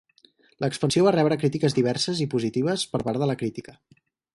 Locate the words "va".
1.09-1.13